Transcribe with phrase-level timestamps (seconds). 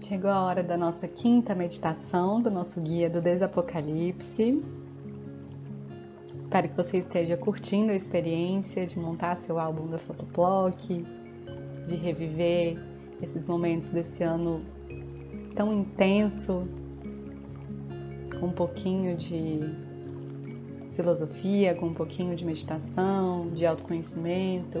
[0.00, 4.62] Chegou a hora da nossa quinta meditação, do nosso guia do Desapocalipse.
[6.40, 11.04] Espero que você esteja curtindo a experiência de montar seu álbum da Photoplock,
[11.84, 12.78] de reviver
[13.20, 14.64] esses momentos desse ano
[15.56, 16.68] tão intenso,
[18.38, 19.58] com um pouquinho de
[20.94, 24.78] filosofia, com um pouquinho de meditação, de autoconhecimento,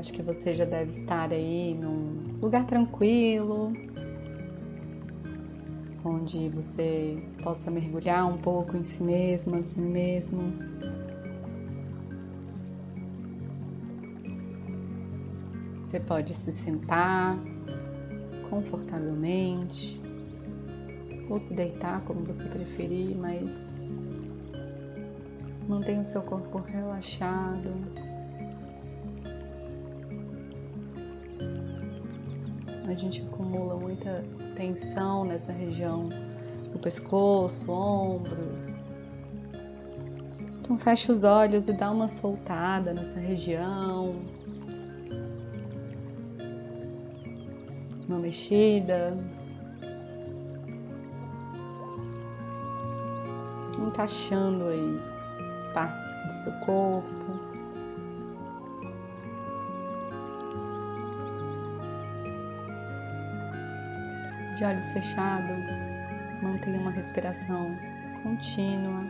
[0.00, 3.70] acho que você já deve estar aí num lugar tranquilo,
[6.02, 10.54] onde você possa mergulhar um pouco em si mesmo, em si mesmo.
[15.84, 17.38] Você pode se sentar
[18.48, 20.00] confortavelmente
[21.28, 23.84] ou se deitar como você preferir, mas
[25.68, 28.09] mantenha o seu corpo relaxado.
[32.92, 34.24] A gente acumula muita
[34.56, 36.08] tensão nessa região
[36.72, 38.94] do pescoço, ombros.
[40.60, 44.16] Então fecha os olhos e dá uma soltada nessa região.
[48.08, 49.16] Uma mexida.
[53.78, 55.10] Encaixando aí
[55.72, 57.49] partes do seu corpo.
[64.60, 65.88] De olhos fechados,
[66.42, 67.74] mantenha uma respiração
[68.22, 69.06] contínua.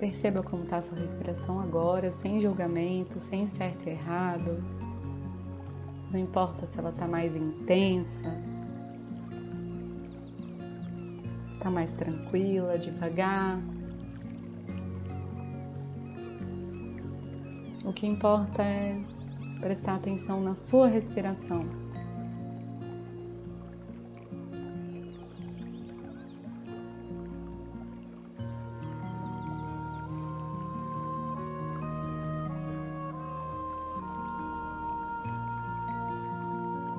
[0.00, 4.64] Perceba como está a sua respiração agora, sem julgamento, sem certo e errado.
[6.10, 8.34] Não importa se ela está mais intensa,
[11.50, 13.75] está mais tranquila, devagar.
[17.86, 19.00] O que importa é
[19.60, 21.64] prestar atenção na sua respiração.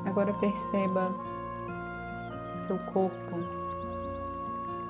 [0.05, 1.13] Agora perceba
[2.53, 3.35] o seu corpo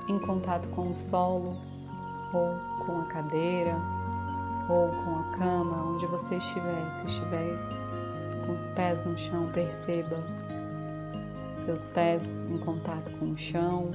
[0.08, 1.58] em contato com o solo
[2.32, 3.97] ou com a cadeira
[4.70, 6.92] ou com a cama, onde você estiver.
[6.92, 7.58] Se estiver
[8.46, 10.24] com os pés no chão, perceba
[11.56, 13.92] seus pés em contato com o chão.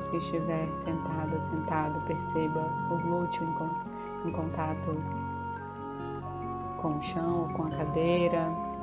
[0.00, 2.60] Se estiver sentada, sentado, perceba
[2.90, 3.42] o glúteo
[4.24, 5.02] em contato
[6.80, 8.73] com o chão ou com a cadeira.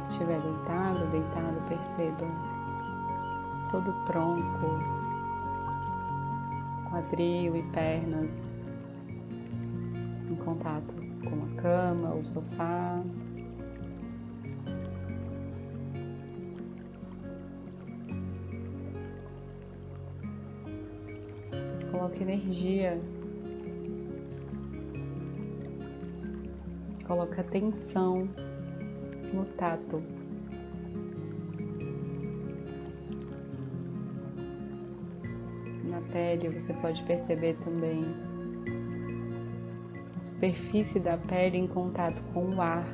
[0.00, 2.26] Se estiver deitado, deitado, perceba
[3.70, 4.78] todo o tronco,
[6.90, 8.54] quadril e pernas
[10.28, 13.00] em contato com a cama, o sofá.
[21.92, 23.00] Coloque energia.
[27.06, 28.28] Coloque atenção
[29.32, 30.02] no tato.
[35.84, 38.02] Na pele você pode perceber também
[40.16, 42.86] a superfície da pele em contato com o ar.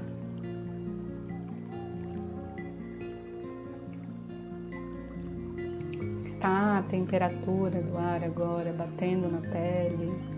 [6.24, 10.37] Está a temperatura do ar agora batendo na pele.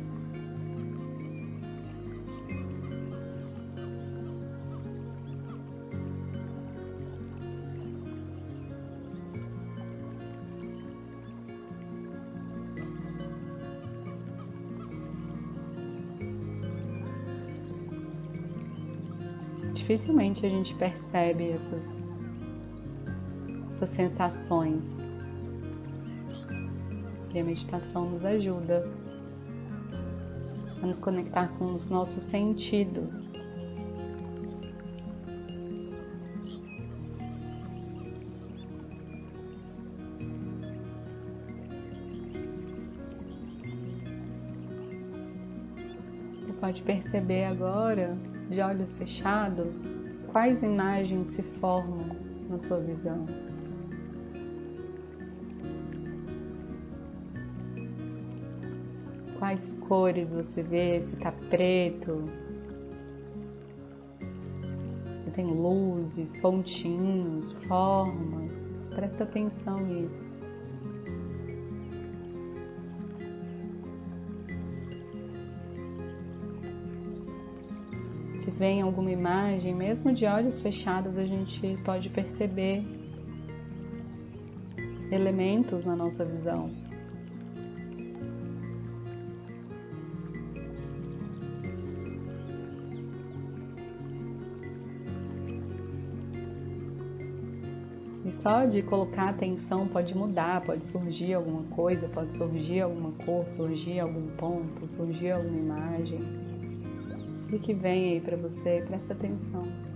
[19.73, 22.11] Dificilmente a gente percebe essas,
[23.69, 25.09] essas sensações.
[27.33, 28.89] E a meditação nos ajuda
[30.83, 33.33] a nos conectar com os nossos sentidos.
[46.41, 48.19] Você pode perceber agora
[48.51, 49.97] de olhos fechados,
[50.33, 52.17] quais imagens se formam
[52.49, 53.25] na sua visão?
[59.39, 61.01] Quais cores você vê?
[61.01, 62.25] Se está preto,
[65.25, 68.91] que tem luzes, pontinhos, formas.
[68.95, 70.37] Presta atenção nisso.
[78.51, 82.83] Se vem alguma imagem, mesmo de olhos fechados, a gente pode perceber
[85.13, 86.69] elementos na nossa visão.
[98.25, 103.49] E só de colocar atenção pode mudar, pode surgir alguma coisa, pode surgir alguma cor,
[103.49, 106.60] surgir algum ponto, surgir alguma imagem.
[107.53, 108.83] O que vem aí para você?
[108.87, 109.90] Presta atenção.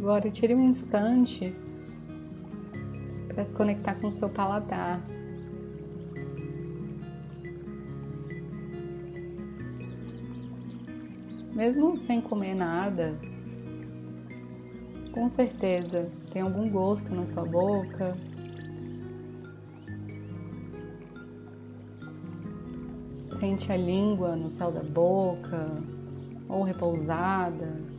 [0.00, 1.54] Agora tire um instante
[3.28, 4.98] para se conectar com o seu paladar.
[11.54, 13.14] Mesmo sem comer nada,
[15.12, 18.16] com certeza tem algum gosto na sua boca.
[23.38, 25.68] Sente a língua no céu da boca
[26.48, 27.89] ou repousada.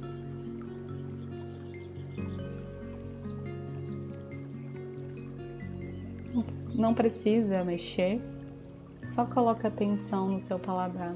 [6.73, 8.21] Não precisa mexer,
[9.07, 11.15] só coloca atenção no seu paladar.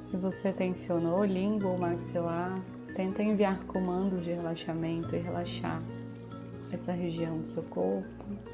[0.00, 2.62] Se você tensionou língua ou maxilar,
[2.94, 5.82] tenta enviar comandos de relaxamento e relaxar
[6.70, 8.53] essa região do seu corpo.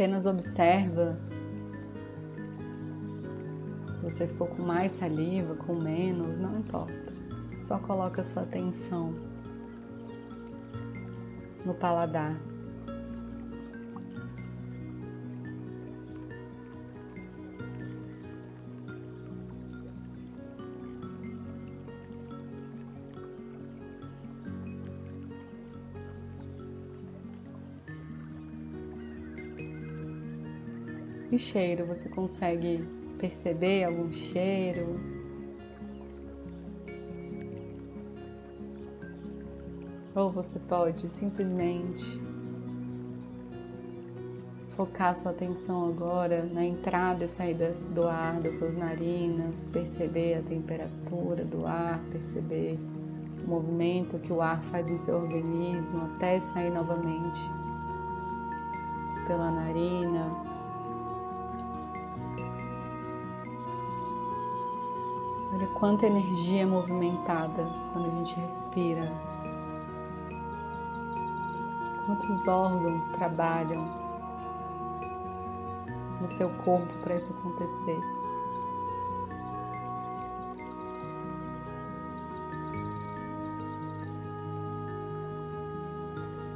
[0.00, 1.20] Apenas observa
[3.92, 7.12] se você ficou com mais saliva, com menos, não importa.
[7.60, 9.14] Só coloca sua atenção
[11.66, 12.34] no paladar.
[31.30, 32.84] E cheiro, você consegue
[33.18, 34.98] perceber algum cheiro?
[40.12, 42.20] Ou você pode simplesmente
[44.70, 50.42] focar sua atenção agora na entrada e saída do ar das suas narinas, perceber a
[50.42, 52.76] temperatura do ar, perceber
[53.44, 57.40] o movimento que o ar faz no seu organismo até sair novamente
[59.28, 60.59] pela narina,
[65.60, 69.12] Olha quanta energia é movimentada quando a gente respira.
[72.06, 73.84] Quantos órgãos trabalham
[76.18, 78.00] no seu corpo para isso acontecer.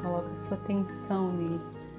[0.00, 1.93] Coloca sua atenção nisso.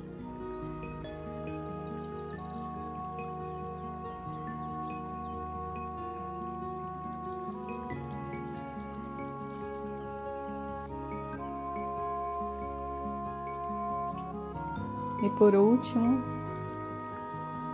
[15.25, 16.24] E por último,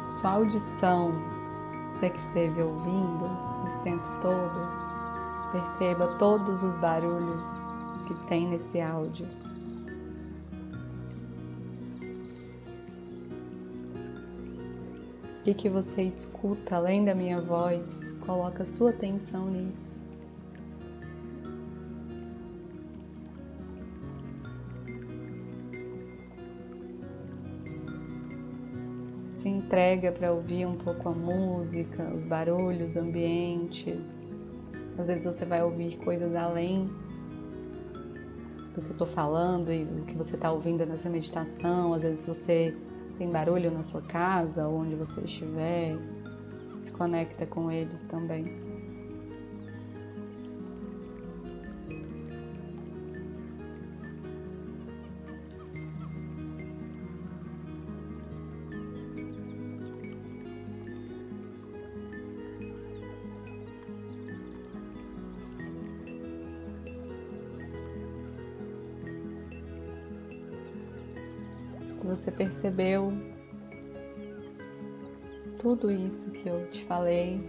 [0.10, 1.12] sua audição,
[1.90, 3.26] você que esteve ouvindo
[3.68, 4.58] esse tempo todo,
[5.52, 7.50] perceba todos os barulhos
[8.08, 9.28] que tem nesse áudio.
[15.40, 18.16] O que, que você escuta além da minha voz?
[18.26, 20.00] Coloca sua atenção nisso.
[29.72, 34.28] Entrega para ouvir um pouco a música, os barulhos, os ambientes.
[34.98, 36.90] Às vezes você vai ouvir coisas além
[38.76, 41.94] do que eu estou falando e do que você está ouvindo nessa meditação.
[41.94, 42.76] Às vezes você
[43.18, 45.98] tem barulho na sua casa, onde você estiver.
[46.78, 48.71] Se conecta com eles também.
[72.12, 73.10] Você percebeu
[75.58, 77.40] tudo isso que eu te falei.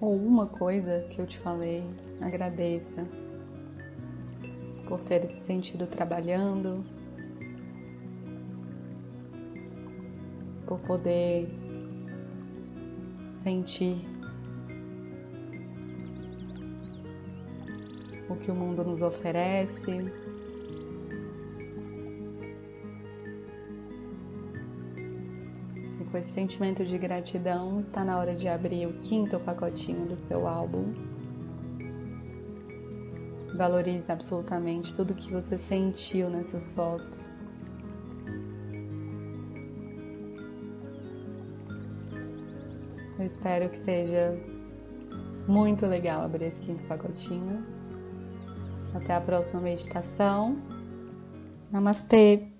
[0.00, 1.84] Ou uma coisa que eu te falei,
[2.22, 3.06] agradeça
[4.88, 6.82] por ter se sentido trabalhando,
[10.66, 11.48] por poder
[13.30, 14.11] sentir
[18.28, 19.90] o que o mundo nos oferece.
[26.00, 30.16] E com esse sentimento de gratidão, está na hora de abrir o quinto pacotinho do
[30.16, 30.92] seu álbum.
[33.56, 37.42] Valorize absolutamente tudo que você sentiu nessas fotos.
[43.18, 44.36] Eu espero que seja
[45.46, 47.64] muito legal abrir esse quinto pacotinho.
[48.94, 50.56] Até a próxima meditação.
[51.70, 52.51] Namastê!